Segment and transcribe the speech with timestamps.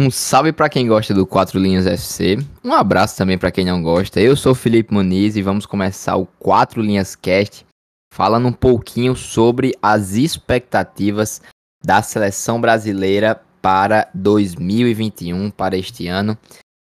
[0.00, 2.38] Um salve para quem gosta do Quatro Linhas FC.
[2.62, 4.20] Um abraço também para quem não gosta.
[4.20, 7.66] Eu sou Felipe Muniz e vamos começar o Quatro Linhas Cast
[8.14, 11.42] falando um pouquinho sobre as expectativas
[11.84, 16.38] da seleção brasileira para 2021, para este ano.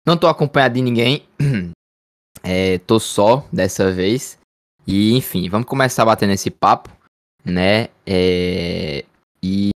[0.06, 1.24] Não tô acompanhado de ninguém,
[2.44, 4.38] é, tô só dessa vez.
[4.86, 6.90] E enfim, vamos começar batendo esse papo,
[7.42, 7.88] né?
[8.04, 9.06] É,
[9.42, 9.70] e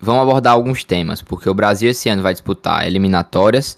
[0.00, 3.76] vamos abordar alguns temas, porque o Brasil esse ano vai disputar eliminatórias,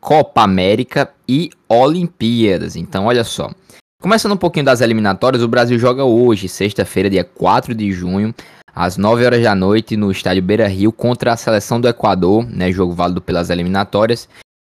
[0.00, 2.74] Copa América e Olimpíadas.
[2.76, 3.50] Então, olha só.
[4.02, 8.34] Começando um pouquinho das eliminatórias, o Brasil joga hoje, sexta-feira, dia 4 de junho,
[8.74, 12.72] às 9 horas da noite, no estádio Beira Rio, contra a seleção do Equador, né?
[12.72, 14.28] Jogo válido pelas eliminatórias.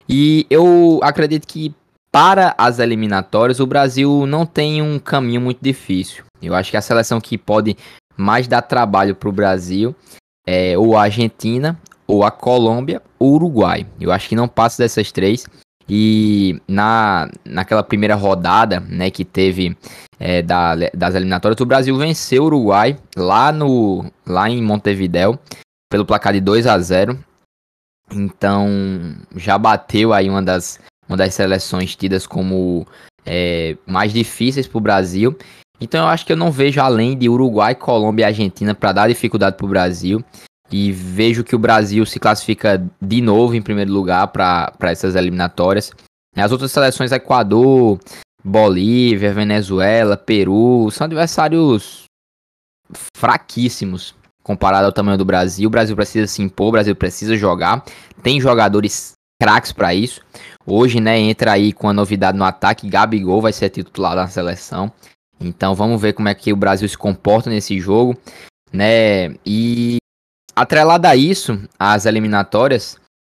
[0.07, 1.75] E eu acredito que
[2.09, 6.23] para as eliminatórias, o Brasil não tem um caminho muito difícil.
[6.41, 7.75] Eu acho que a seleção que pode
[8.15, 9.93] mais dar trabalho para o Brasil
[10.47, 13.85] é, ou a Argentina, ou a Colômbia, ou o Uruguai.
[13.99, 15.45] Eu acho que não passa dessas três.
[15.89, 19.77] E na, naquela primeira rodada, né, que teve
[20.19, 25.37] é, da, das eliminatórias, o Brasil venceu o Uruguai lá, no, lá em Montevideo
[25.89, 27.17] pelo placar de 2 a 0
[28.11, 32.85] Então já bateu aí uma das, uma das seleções tidas como
[33.25, 35.37] é, mais difíceis para o Brasil.
[35.79, 39.07] Então eu acho que eu não vejo além de Uruguai, Colômbia e Argentina para dar
[39.07, 40.23] dificuldade para o Brasil.
[40.71, 45.91] E vejo que o Brasil se classifica de novo em primeiro lugar para essas eliminatórias.
[46.35, 47.99] As outras seleções, Equador,
[48.43, 52.03] Bolívia, Venezuela, Peru, são adversários
[53.15, 55.67] fraquíssimos comparado ao tamanho do Brasil.
[55.67, 57.83] O Brasil precisa se impor, o Brasil precisa jogar.
[58.21, 60.21] Tem jogadores craques para isso.
[60.65, 64.91] Hoje, né, entra aí com a novidade no ataque, Gabigol vai ser titular da seleção.
[65.39, 68.17] Então vamos ver como é que o Brasil se comporta nesse jogo,
[68.71, 69.35] né?
[69.45, 69.97] E
[70.57, 72.97] atrelada a isso, as eliminatórias,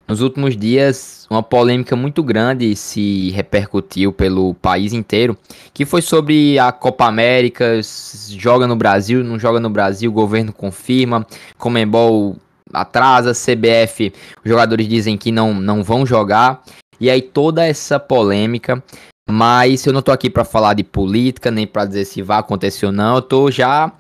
[0.08, 5.36] nos últimos dias uma polêmica muito grande se repercutiu pelo país inteiro,
[5.74, 7.82] que foi sobre a Copa América,
[8.30, 11.26] joga no Brasil, não joga no Brasil, o governo confirma,
[11.58, 12.38] Comembol
[12.72, 14.14] atrasa, CBF,
[14.46, 16.62] os jogadores dizem que não, não vão jogar,
[17.02, 18.82] e aí toda essa polêmica
[19.30, 22.86] mas eu não tô aqui para falar de política, nem para dizer se vai acontecer
[22.86, 23.16] ou não.
[23.16, 23.92] Eu tô já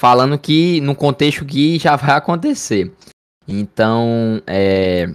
[0.00, 2.90] falando que no contexto que já vai acontecer.
[3.46, 5.06] Então, é,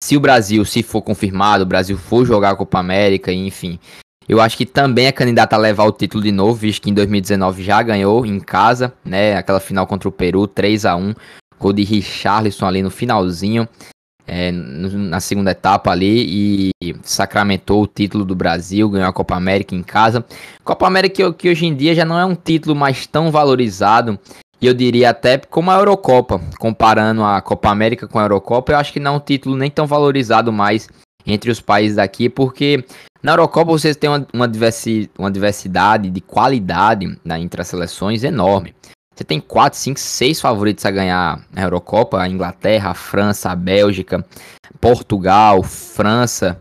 [0.00, 3.80] se o Brasil, se for confirmado, o Brasil for jogar a Copa América, enfim,
[4.28, 6.94] eu acho que também é candidato a levar o título de novo, visto que em
[6.94, 9.36] 2019 já ganhou em casa, né?
[9.36, 11.12] Aquela final contra o Peru, 3 a 1
[11.58, 13.68] Gol de Richarlison ali no finalzinho
[14.26, 19.74] é, na segunda etapa ali e sacramentou o título do Brasil, ganhou a Copa América
[19.74, 20.24] em casa.
[20.62, 24.18] Copa América que, que hoje em dia já não é um título mais tão valorizado,
[24.60, 28.78] e eu diria até como a Eurocopa, comparando a Copa América com a Eurocopa, eu
[28.78, 30.88] acho que não é um título nem tão valorizado mais
[31.26, 32.84] entre os países daqui, porque
[33.22, 38.24] na Eurocopa vocês têm uma, uma, diversi, uma diversidade de qualidade né, entre as seleções
[38.24, 38.74] enorme.
[39.14, 43.56] Você tem 4, 5, 6 favoritos a ganhar a Eurocopa: a Inglaterra, a França, a
[43.56, 44.24] Bélgica,
[44.80, 46.60] Portugal, França.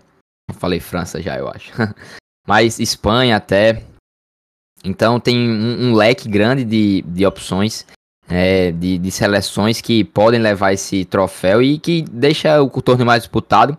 [0.50, 1.72] Eu falei França já, eu acho.
[2.48, 3.82] Mas Espanha até.
[4.84, 7.86] Então tem um, um leque grande de, de opções.
[8.30, 13.24] É, de, de seleções que podem levar esse troféu e que deixa o torneio mais
[13.24, 13.78] disputado.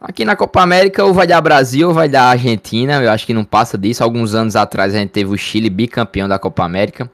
[0.00, 3.34] Aqui na Copa América ou vai dar Brasil ou vai dar Argentina, eu acho que
[3.34, 4.04] não passa disso.
[4.04, 7.10] Alguns anos atrás a gente teve o Chile bicampeão da Copa América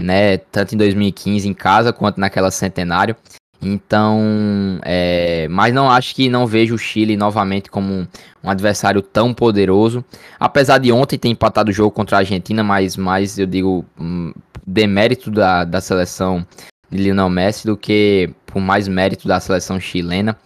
[0.00, 0.38] né?
[0.38, 3.16] Tanto em 2015 em casa quanto naquela centenário.
[3.62, 8.06] Então, é, mas não acho que não vejo o Chile novamente como um,
[8.42, 10.02] um, adversário tão poderoso.
[10.38, 14.32] Apesar de ontem ter empatado o jogo contra a Argentina, mas mais eu digo um,
[14.66, 16.46] demérito da, da seleção
[16.90, 20.36] de Lionel Messi do que por mais mérito da seleção chilena.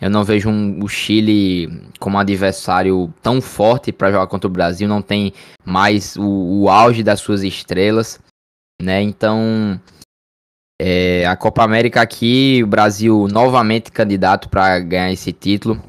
[0.00, 4.52] Eu não vejo um, o Chile como um adversário tão forte para jogar contra o
[4.52, 4.88] Brasil.
[4.88, 5.32] Não tem
[5.64, 8.18] mais o, o auge das suas estrelas
[8.84, 9.02] né?
[9.02, 9.80] Então,
[10.80, 15.82] é, a Copa América aqui, o Brasil novamente candidato para ganhar esse título,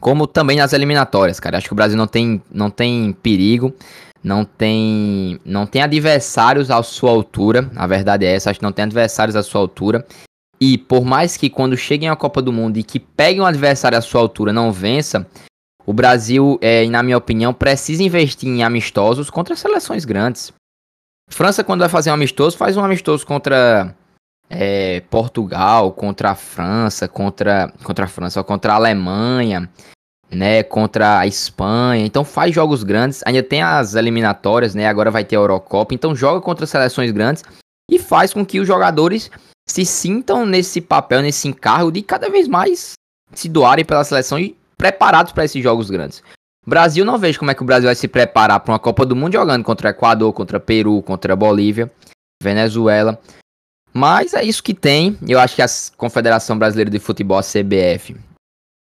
[0.00, 1.58] como também nas eliminatórias, cara.
[1.58, 3.74] Acho que o Brasil não tem, não tem perigo,
[4.22, 7.70] não tem, não tem adversários à sua altura.
[7.74, 10.06] A verdade é essa, acho que não tem adversários à sua altura.
[10.60, 13.98] E por mais que quando cheguem à Copa do Mundo e que peguem um adversário
[13.98, 15.26] à sua altura não vença,
[15.86, 20.52] o Brasil, é, na minha opinião, precisa investir em amistosos contra seleções grandes.
[21.28, 23.94] França, quando vai fazer um amistoso, faz um amistoso contra
[24.48, 29.68] é, Portugal, contra a França, contra, contra a França, contra a Alemanha,
[30.30, 32.04] né, contra a Espanha.
[32.04, 33.22] Então faz jogos grandes.
[33.26, 34.86] Ainda tem as eliminatórias, né?
[34.86, 35.94] Agora vai ter a Eurocopa.
[35.94, 37.42] Então joga contra seleções grandes
[37.90, 39.30] e faz com que os jogadores
[39.68, 42.92] se sintam nesse papel, nesse encargo de cada vez mais
[43.32, 46.22] se doarem pela seleção e preparados para esses jogos grandes.
[46.66, 49.14] Brasil não vejo como é que o Brasil vai se preparar para uma Copa do
[49.14, 51.90] Mundo jogando contra Equador, contra Peru, contra Bolívia,
[52.42, 53.20] Venezuela.
[53.92, 55.16] Mas é isso que tem.
[55.26, 55.66] Eu acho que a
[55.96, 58.16] Confederação Brasileira de Futebol, a CBF,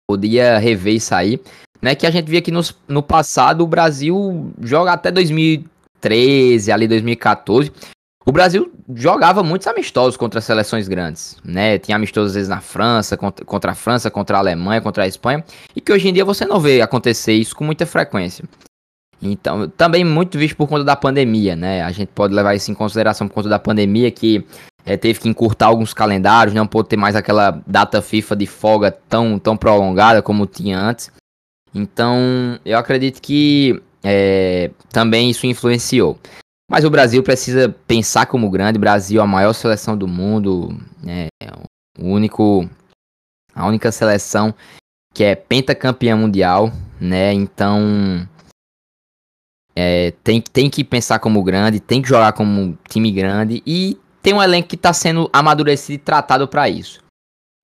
[0.09, 1.41] podia rever isso aí.
[1.83, 6.89] Né, que a gente via que no, no passado o Brasil joga até 2013, ali
[6.89, 7.71] 2014.
[8.27, 11.79] O Brasil jogava muitos amistosos contra seleções grandes, né?
[11.79, 15.07] Tinha amistosos às vezes na França, contra, contra a França, contra a Alemanha, contra a
[15.07, 15.45] Espanha,
[15.77, 18.45] e que hoje em dia você não vê acontecer isso com muita frequência.
[19.21, 21.83] Então, também muito visto por conta da pandemia, né?
[21.83, 24.45] A gente pode levar isso em consideração por conta da pandemia, que
[24.87, 28.91] é, teve que encurtar alguns calendários, não pôde ter mais aquela data FIFA de folga
[28.91, 31.11] tão, tão prolongada como tinha antes.
[31.75, 36.19] Então, eu acredito que é, também isso influenciou.
[36.71, 38.79] Mas o Brasil precisa pensar como grande.
[38.79, 41.29] O Brasil é a maior seleção do mundo, é
[41.99, 42.69] o único,
[43.55, 44.55] a única seleção
[45.13, 47.33] que é pentacampeã mundial, né?
[47.33, 48.27] Então
[49.77, 54.33] é, tem, tem que pensar como grande, tem que jogar como time grande e tem
[54.33, 57.03] um elenco que está sendo amadurecido e tratado para isso.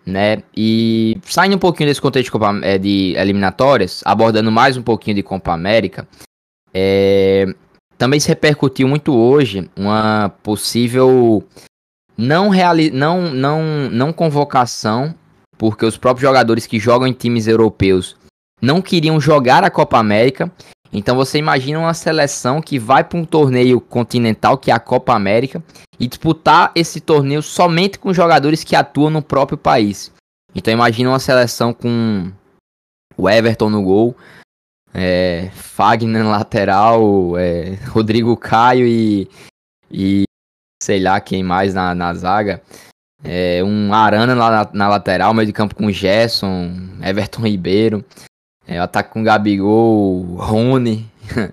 [0.05, 0.43] Né?
[0.57, 5.15] E saindo um pouquinho desse contexto de, Copa, é, de eliminatórias, abordando mais um pouquinho
[5.15, 6.09] de Copa América,
[6.75, 7.47] é,
[8.01, 11.45] também se repercutiu muito hoje uma possível
[12.17, 15.15] não, reali não, não, não convocação,
[15.59, 18.17] porque os próprios jogadores que jogam em times europeus
[18.59, 20.51] não queriam jogar a Copa América.
[20.91, 25.13] Então você imagina uma seleção que vai para um torneio continental, que é a Copa
[25.13, 25.63] América,
[25.99, 30.11] e disputar esse torneio somente com jogadores que atuam no próprio país.
[30.55, 32.33] Então imagina uma seleção com
[33.15, 34.17] o Everton no gol,
[34.95, 39.29] é, Fagner lateral, é, Rodrigo Caio e,
[39.91, 40.25] e
[40.83, 42.63] sei lá quem mais na, na zaga.
[43.23, 46.73] É, um Arana na, na, lateral, meio de campo com Gerson,
[47.03, 48.05] Everton Ribeiro.
[48.67, 51.07] É, ataque com Gabigol, Rony.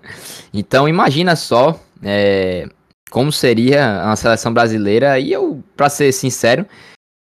[0.52, 2.66] então imagina só é,
[3.10, 5.18] como seria a seleção brasileira.
[5.18, 6.66] E eu, para ser sincero,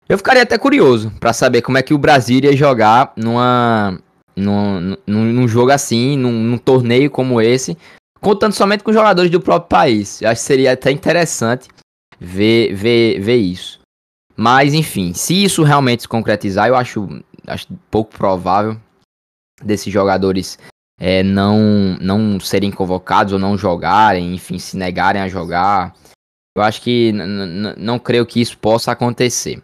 [0.07, 3.99] eu ficaria até curioso para saber como é que o Brasil iria jogar numa,
[4.35, 7.77] num, num, jogo assim, num, num, torneio como esse,
[8.19, 10.21] contando somente com jogadores do próprio país.
[10.21, 11.67] Eu acho que seria até interessante
[12.19, 13.79] ver, ver, ver isso.
[14.35, 17.07] Mas, enfim, se isso realmente se concretizar, eu acho,
[17.45, 18.77] acho pouco provável
[19.63, 20.57] desses jogadores
[20.99, 25.95] é, não, não serem convocados ou não jogarem, enfim, se negarem a jogar.
[26.55, 29.63] Eu acho que não creio que isso possa acontecer.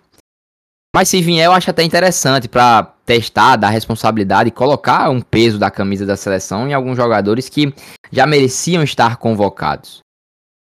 [0.96, 5.60] Mas se vier, eu acho até interessante para testar, dar responsabilidade e colocar um peso
[5.60, 7.74] da camisa da seleção em alguns jogadores que
[8.12, 10.00] já mereciam estar convocados.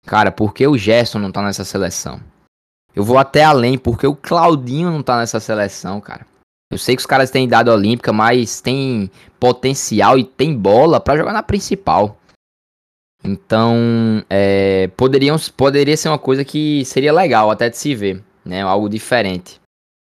[0.06, 2.20] Cara, por que o Gerson não tá nessa seleção?
[2.94, 6.26] Eu vou até além, porque o Claudinho não tá nessa seleção, cara.
[6.70, 11.16] Eu sei que os caras têm idade olímpica, mas tem potencial e tem bola para
[11.16, 12.16] jogar na principal.
[13.24, 18.62] Então, é, poderiam, poderia ser uma coisa que seria legal até de se ver, né?
[18.62, 19.59] Algo diferente.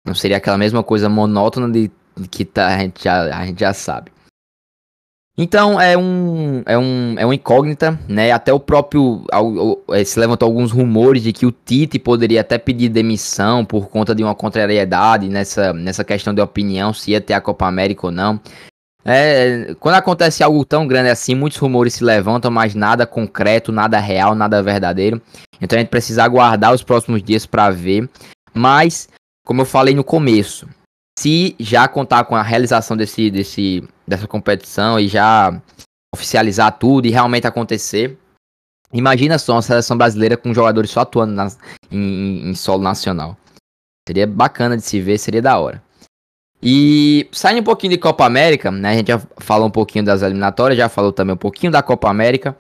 [0.06, 1.90] Não seria aquela mesma coisa monótona de,
[2.30, 4.10] que tá, a, gente já, a gente já sabe.
[5.38, 8.32] Então é um, é um é uma incógnita, né?
[8.32, 9.22] Até o próprio
[9.90, 14.14] é, se levantou alguns rumores de que o Tite poderia até pedir demissão por conta
[14.14, 18.12] de uma contrariedade nessa, nessa questão de opinião se ia ter a Copa América ou
[18.12, 18.40] não.
[19.04, 24.00] É, quando acontece algo tão grande assim, muitos rumores se levantam, mas nada concreto, nada
[24.00, 25.20] real, nada verdadeiro.
[25.60, 28.08] Então a gente precisa aguardar os próximos dias para ver.
[28.54, 29.08] Mas,
[29.46, 30.68] como eu falei no começo,
[31.16, 35.62] se já contar com a realização desse, desse, dessa competição e já
[36.12, 38.18] oficializar tudo e realmente acontecer,
[38.92, 41.48] imagina só uma seleção brasileira com jogadores só atuando na,
[41.92, 43.36] em, em solo nacional.
[44.06, 45.82] Seria bacana de se ver, seria da hora.
[46.60, 48.90] E saindo um pouquinho de Copa América, né?
[48.90, 52.10] A gente já falou um pouquinho das eliminatórias, já falou também um pouquinho da Copa
[52.10, 52.56] América.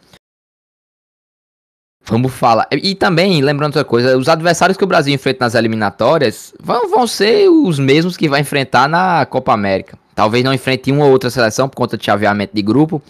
[2.08, 2.68] Vamos falar.
[2.70, 7.06] E também, lembrando outra coisa, os adversários que o Brasil enfrenta nas eliminatórias vão, vão
[7.06, 9.98] ser os mesmos que vai enfrentar na Copa América.
[10.14, 13.02] Talvez não enfrente uma ou outra seleção por conta de chaveamento de grupo.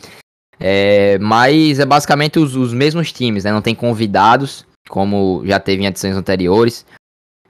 [0.58, 3.52] É, mas é basicamente os, os, mesmos times, né?
[3.52, 6.86] Não tem convidados, como já teve em edições anteriores.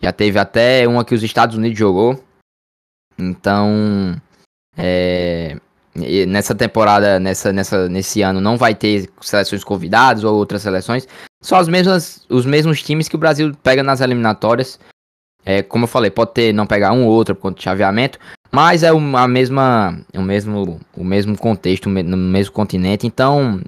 [0.03, 2.23] Já teve até uma que os Estados Unidos jogou.
[3.17, 4.21] Então,
[4.77, 5.57] é,
[6.27, 11.09] nessa temporada, nessa, nessa, nesse ano, não vai ter seleções convidadas ou outras seleções.
[11.43, 14.79] São as mesmas, os mesmos times que o Brasil pega nas eliminatórias.
[15.45, 18.19] É, como eu falei, pode ter não pegar um ou outro por conta de chaveamento,
[18.51, 23.07] mas é a mesma, o mesmo, o mesmo contexto, no mesmo continente.
[23.07, 23.61] Então,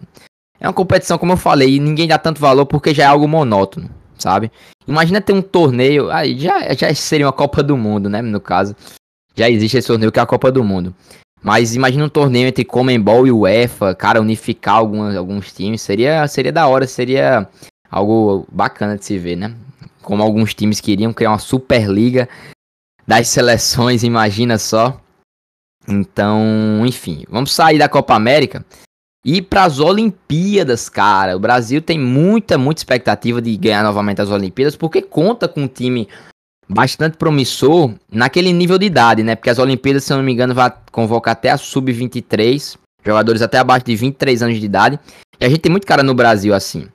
[0.61, 3.29] é uma competição, como eu falei, e ninguém dá tanto valor porque já é algo
[3.29, 3.89] monótono.
[4.19, 4.51] sabe?
[4.87, 8.75] Imagina ter um torneio, aí já, já seria uma Copa do Mundo, né, no caso.
[9.37, 10.95] Já existe esse torneio que é a Copa do Mundo.
[11.43, 16.53] Mas imagina um torneio entre Comembol e UEFA, cara, unificar alguns, alguns times, seria, seria
[16.53, 17.49] da hora, seria
[17.91, 19.55] algo bacana de se ver, né?
[20.03, 22.29] Como alguns times queriam criar uma Superliga
[23.07, 25.01] das seleções, imagina só.
[25.87, 28.65] Então, enfim, vamos sair da Copa América
[29.25, 31.37] e para as Olimpíadas, cara.
[31.37, 35.69] O Brasil tem muita, muita expectativa de ganhar novamente as Olimpíadas, porque conta com um
[35.69, 36.09] time
[36.69, 39.35] bastante promissor naquele nível de idade, né?
[39.35, 43.59] Porque as Olimpíadas, se eu não me engano, vai convocar até a sub-23, jogadores até
[43.59, 44.99] abaixo de 23 anos de idade.
[45.41, 46.89] E a gente tem muito cara no Brasil assim.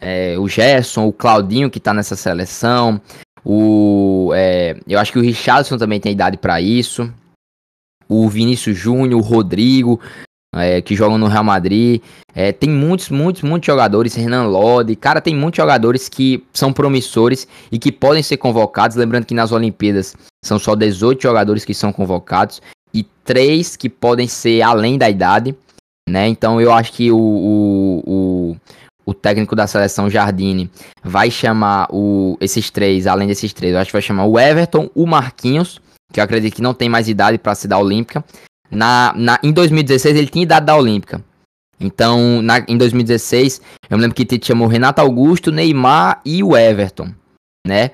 [0.00, 3.00] É, o Gerson, o Claudinho que tá nessa seleção,
[3.44, 7.12] o, é, eu acho que o Richardson também tem idade para isso
[8.10, 10.00] o Vinícius Júnior, o Rodrigo,
[10.54, 12.02] é, que jogam no Real Madrid.
[12.34, 14.96] É, tem muitos, muitos, muitos jogadores, Renan Lodi.
[14.96, 18.96] Cara, tem muitos jogadores que são promissores e que podem ser convocados.
[18.96, 20.14] Lembrando que nas Olimpíadas
[20.44, 22.60] são só 18 jogadores que são convocados
[22.92, 25.54] e 3 que podem ser além da idade.
[26.08, 26.28] Né?
[26.28, 28.56] Então eu acho que o, o, o,
[29.06, 30.68] o técnico da seleção Jardine
[31.04, 34.90] vai chamar o, esses três, além desses três, eu acho que vai chamar o Everton,
[34.94, 35.80] o Marquinhos
[36.12, 38.24] que eu acredito que não tem mais idade para ser da Olímpica.
[38.70, 41.22] Na, na, em 2016 ele tinha idade da Olímpica.
[41.80, 46.54] Então, na, em 2016, eu me lembro que Tite chamou Renato Augusto, Neymar e o
[46.54, 47.14] Everton,
[47.66, 47.90] né?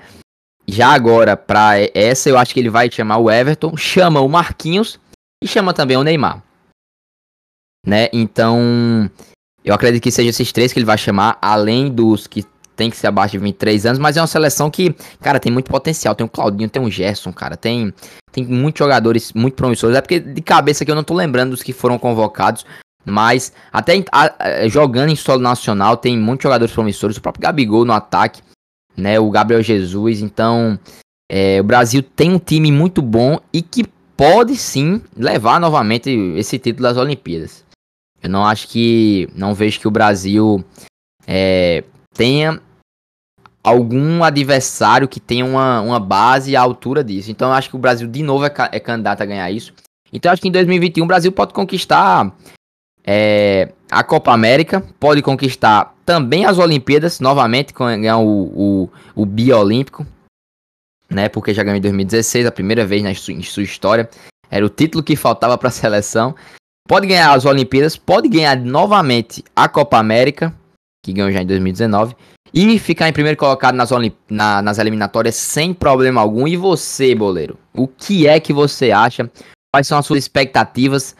[0.67, 4.99] Já agora, para essa, eu acho que ele vai chamar o Everton, chama o Marquinhos
[5.41, 6.43] e chama também o Neymar.
[7.85, 8.09] Né?
[8.11, 9.09] Então,
[9.63, 12.43] eu acredito que seja esses três que ele vai chamar, além dos que
[12.77, 15.69] tem que ser abaixo de 23 anos, mas é uma seleção que, cara, tem muito
[15.69, 16.13] potencial.
[16.13, 17.91] Tem o Claudinho, tem o Gerson, cara, tem,
[18.31, 19.97] tem muitos jogadores muito promissores.
[19.97, 22.65] É porque de cabeça que eu não tô lembrando dos que foram convocados,
[23.03, 27.17] mas até a, jogando em solo nacional tem muitos jogadores promissores.
[27.17, 28.41] O próprio Gabigol no ataque,
[28.95, 29.19] né?
[29.19, 30.21] O Gabriel Jesus.
[30.21, 30.79] Então,
[31.29, 36.59] é, o Brasil tem um time muito bom e que pode sim levar novamente esse
[36.59, 37.65] título das Olimpíadas.
[38.21, 39.27] Eu não acho que.
[39.33, 40.63] Não vejo que o Brasil
[41.25, 42.61] é, tenha
[43.67, 47.29] algum adversário que tenha uma, uma base à altura disso.
[47.29, 49.73] Então eu acho que o Brasil de novo é, é candidato a ganhar isso.
[50.11, 52.33] Então eu acho que em 2021 o Brasil pode conquistar
[53.05, 60.07] é, a Copa América, pode conquistar também as Olimpíadas, novamente, ganhar o, o, o Biolímpico,
[61.09, 61.27] né?
[61.27, 64.09] Porque já ganhou em 2016, a primeira vez na sua história.
[64.49, 66.33] Era o título que faltava para a seleção.
[66.87, 70.55] Pode ganhar as Olimpíadas, pode ganhar novamente a Copa América,
[71.03, 72.15] que ganhou já em 2019
[72.53, 73.89] e ficar em primeiro colocado nas,
[74.29, 76.47] na, nas eliminatórias sem problema algum.
[76.47, 79.29] E você, boleiro, o que é que você acha?
[79.73, 81.15] Quais são as suas expectativas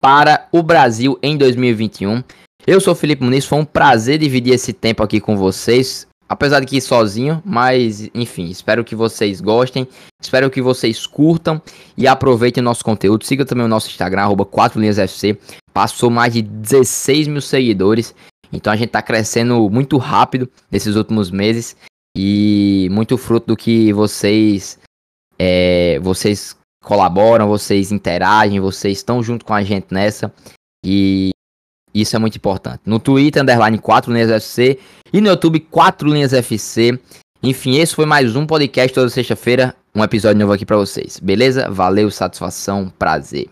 [0.00, 2.22] para o Brasil em 2021?
[2.66, 6.06] Eu sou Felipe Muniz, foi um prazer dividir esse tempo aqui com vocês.
[6.28, 9.86] Apesar de que sozinho, mas enfim, espero que vocês gostem,
[10.18, 11.60] espero que vocês curtam
[11.94, 13.24] e aproveitem o nosso conteúdo.
[13.26, 15.36] Siga também o nosso Instagram, arroba 4linhasfc.
[15.74, 18.14] Passou mais de 16 mil seguidores
[18.52, 21.76] então a gente está crescendo muito rápido nesses últimos meses
[22.16, 24.78] e muito fruto do que vocês
[25.38, 30.32] é, vocês colaboram, vocês interagem, vocês estão junto com a gente nessa
[30.84, 31.30] e
[31.94, 32.80] isso é muito importante.
[32.86, 34.78] No Twitter, underline 4 linhas FC
[35.12, 36.98] e no YouTube 4 linhas FC.
[37.42, 41.18] Enfim, esse foi mais um podcast toda sexta-feira, um episódio novo aqui para vocês.
[41.18, 41.68] Beleza?
[41.70, 43.48] Valeu, satisfação, prazer.